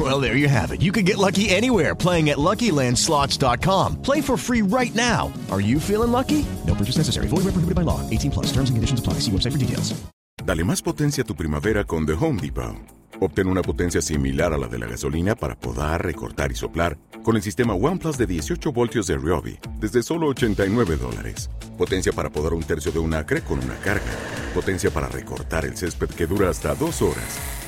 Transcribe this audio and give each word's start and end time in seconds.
Well, 0.00 0.18
there 0.18 0.34
you 0.34 0.48
have 0.48 0.72
it. 0.72 0.80
You 0.80 0.92
can 0.92 1.04
get 1.04 1.18
lucky 1.18 1.50
anywhere 1.50 1.94
playing 1.94 2.30
at 2.30 2.38
LuckyLandSlots.com. 2.38 4.00
Play 4.00 4.22
for 4.22 4.38
free 4.38 4.62
right 4.62 4.94
now. 4.94 5.30
Are 5.50 5.60
you 5.60 5.78
feeling 5.78 6.10
lucky? 6.10 6.46
No 6.66 6.74
purchase 6.74 6.96
necessary. 6.96 7.28
Void 7.28 7.44
where 7.44 7.52
prohibited 7.52 7.74
by 7.74 7.82
law. 7.82 8.00
18 8.08 8.30
plus. 8.30 8.46
Terms 8.46 8.70
and 8.70 8.78
conditions 8.78 9.00
apply. 9.00 9.20
See 9.20 9.30
website 9.30 9.52
for 9.52 9.58
details. 9.58 9.94
Dale 10.42 10.64
más 10.64 10.80
potencia 10.80 11.22
a 11.22 11.26
tu 11.26 11.34
primavera 11.34 11.84
con 11.84 12.06
The 12.06 12.14
Home 12.14 12.40
Depot. 12.40 12.76
Obtén 13.20 13.46
una 13.46 13.60
potencia 13.60 14.00
similar 14.00 14.54
a 14.54 14.58
la 14.58 14.68
de 14.68 14.78
la 14.78 14.86
gasolina 14.86 15.34
para 15.34 15.54
podar, 15.54 16.02
recortar 16.02 16.50
y 16.50 16.54
soplar 16.54 16.96
con 17.22 17.36
el 17.36 17.42
sistema 17.42 17.74
OnePlus 17.74 18.16
de 18.16 18.26
18 18.26 18.72
voltios 18.72 19.06
de 19.06 19.18
Ryobi 19.18 19.58
desde 19.78 20.02
solo 20.02 20.28
89 20.28 20.96
dólares. 20.96 21.50
Potencia 21.76 22.12
para 22.14 22.30
podar 22.30 22.54
un 22.54 22.62
tercio 22.62 22.90
de 22.90 23.00
un 23.00 23.12
acre 23.12 23.42
con 23.42 23.58
una 23.58 23.76
carga. 23.80 24.10
Potencia 24.54 24.90
para 24.90 25.08
recortar 25.08 25.66
el 25.66 25.76
césped 25.76 26.08
que 26.08 26.26
dura 26.26 26.48
hasta 26.48 26.74
dos 26.74 27.02
horas. 27.02 27.59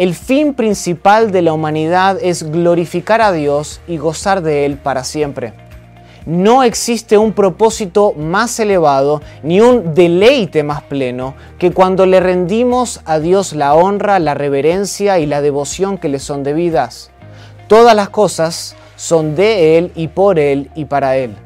el 0.00 0.14
fin 0.14 0.54
principal 0.54 1.30
de 1.30 1.42
la 1.42 1.52
humanidad 1.52 2.16
es 2.22 2.50
glorificar 2.50 3.20
a 3.20 3.32
Dios 3.32 3.82
y 3.86 3.98
gozar 3.98 4.40
de 4.40 4.64
Él 4.64 4.78
para 4.78 5.04
siempre. 5.04 5.52
No 6.24 6.62
existe 6.62 7.18
un 7.18 7.34
propósito 7.34 8.14
más 8.14 8.58
elevado 8.60 9.20
ni 9.42 9.60
un 9.60 9.92
deleite 9.92 10.62
más 10.62 10.80
pleno 10.80 11.34
que 11.58 11.72
cuando 11.72 12.06
le 12.06 12.18
rendimos 12.18 13.02
a 13.04 13.18
Dios 13.18 13.52
la 13.52 13.74
honra, 13.74 14.18
la 14.20 14.32
reverencia 14.32 15.18
y 15.18 15.26
la 15.26 15.42
devoción 15.42 15.98
que 15.98 16.08
le 16.08 16.18
son 16.18 16.44
debidas. 16.44 17.10
Todas 17.68 17.94
las 17.94 18.08
cosas 18.08 18.76
son 18.96 19.34
de 19.34 19.76
Él 19.76 19.92
y 19.94 20.08
por 20.08 20.38
Él 20.38 20.70
y 20.74 20.86
para 20.86 21.18
Él. 21.18 21.36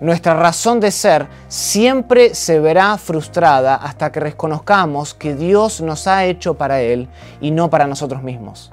Nuestra 0.00 0.32
razón 0.34 0.80
de 0.80 0.90
ser 0.90 1.26
siempre 1.48 2.34
se 2.34 2.58
verá 2.58 2.96
frustrada 2.96 3.74
hasta 3.74 4.10
que 4.10 4.20
reconozcamos 4.20 5.12
que 5.12 5.34
Dios 5.34 5.82
nos 5.82 6.06
ha 6.06 6.24
hecho 6.24 6.54
para 6.54 6.80
Él 6.80 7.06
y 7.42 7.50
no 7.50 7.68
para 7.68 7.86
nosotros 7.86 8.22
mismos. 8.22 8.72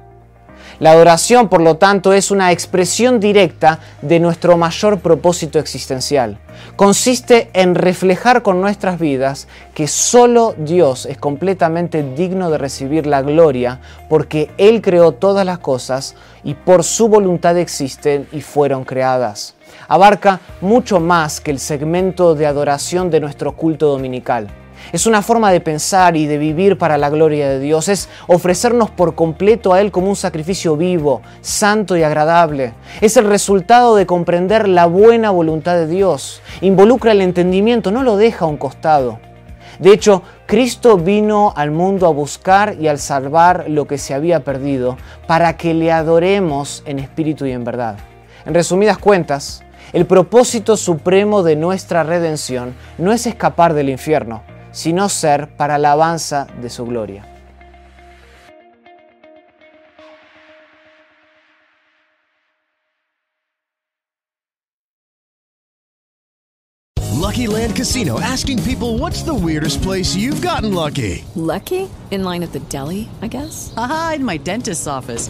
La 0.80 0.92
adoración, 0.92 1.50
por 1.50 1.62
lo 1.62 1.78
tanto, 1.78 2.14
es 2.14 2.30
una 2.30 2.52
expresión 2.52 3.20
directa 3.20 3.80
de 4.02 4.20
nuestro 4.20 4.58
mayor 4.58 5.00
propósito 5.00 5.60
existencial. 5.60 6.38
Consiste 6.76 7.50
en 7.54 7.74
reflejar 7.76 8.44
con 8.44 8.62
nuestras 8.62 9.00
vidas 9.00 9.48
que 9.74 9.88
solo 9.88 10.54
Dios 10.58 11.08
es 11.08 11.18
completamente 11.18 12.04
digno 12.04 12.52
de 12.52 12.58
recibir 12.58 13.08
la 13.08 13.22
gloria 13.22 13.80
porque 14.08 14.52
Él 14.58 14.82
creó 14.82 15.14
todas 15.14 15.46
las 15.46 15.58
cosas 15.58 16.16
y 16.44 16.54
por 16.54 16.84
su 16.84 17.08
voluntad 17.08 17.58
existen 17.58 18.28
y 18.32 18.42
fueron 18.42 18.86
creadas. 18.86 19.57
Abarca 19.88 20.40
mucho 20.62 21.00
más 21.00 21.42
que 21.42 21.52
el 21.52 21.60
segmento 21.60 22.36
de 22.36 22.46
adoración 22.46 23.10
de 23.10 23.20
nuestro 23.20 23.56
culto 23.56 23.88
dominical. 23.88 24.48
Es 24.92 25.06
una 25.06 25.22
forma 25.22 25.52
de 25.52 25.60
pensar 25.60 26.16
y 26.16 26.28
de 26.28 26.38
vivir 26.38 26.78
para 26.78 26.98
la 26.98 27.10
gloria 27.10 27.50
de 27.50 27.60
Dios. 27.60 27.90
Es 27.90 28.10
ofrecernos 28.28 28.90
por 28.90 29.16
completo 29.16 29.74
a 29.74 29.82
Él 29.82 29.92
como 29.92 30.08
un 30.08 30.16
sacrificio 30.16 30.78
vivo, 30.78 31.22
santo 31.42 31.98
y 31.98 32.04
agradable. 32.04 32.74
Es 33.02 33.18
el 33.18 33.26
resultado 33.26 33.96
de 33.96 34.06
comprender 34.06 34.68
la 34.68 34.86
buena 34.86 35.32
voluntad 35.32 35.76
de 35.76 35.88
Dios. 35.88 36.42
Involucra 36.62 37.12
el 37.12 37.22
entendimiento, 37.22 37.92
no 37.92 38.04
lo 38.04 38.16
deja 38.18 38.46
a 38.46 38.48
un 38.48 38.58
costado. 38.58 39.20
De 39.80 39.92
hecho, 39.92 40.24
Cristo 40.46 40.98
vino 40.98 41.54
al 41.56 41.72
mundo 41.72 42.08
a 42.08 42.12
buscar 42.12 42.78
y 42.80 42.88
al 42.88 42.98
salvar 42.98 43.66
lo 43.68 43.86
que 43.86 43.98
se 43.98 44.14
había 44.14 44.40
perdido, 44.40 44.98
para 45.28 45.56
que 45.58 45.74
le 45.74 45.92
adoremos 45.92 46.82
en 46.86 47.00
espíritu 47.00 47.46
y 47.46 47.52
en 47.52 47.64
verdad. 47.64 47.98
En 48.46 48.54
resumidas 48.54 48.98
cuentas, 48.98 49.64
el 49.94 50.06
propósito 50.06 50.78
supremo 50.78 51.44
de 51.44 51.56
nuestra 51.56 52.04
redención 52.04 52.76
no 52.98 53.12
es 53.12 53.26
escapar 53.26 53.74
del 53.74 53.90
infierno, 53.90 54.44
sino 54.72 55.10
ser 55.10 55.56
para 55.56 55.76
alabanza 55.76 56.48
de 56.62 56.70
su 56.70 56.86
gloria. 56.86 57.26
Lucky 67.38 67.46
Land 67.46 67.76
Casino 67.76 68.20
asking 68.20 68.64
people 68.64 68.98
what's 68.98 69.22
the 69.22 69.34
weirdest 69.34 69.84
place 69.84 70.16
you've 70.16 70.42
gotten 70.42 70.74
lucky? 70.74 71.24
Lucky? 71.36 71.88
In 72.10 72.24
line 72.24 72.42
at 72.42 72.52
the 72.52 72.62
deli, 72.62 73.10
I 73.22 73.28
guess? 73.28 73.74
Aha, 73.78 74.14
in 74.16 74.26
my 74.26 74.38
dentist's 74.38 74.88
office. 74.88 75.30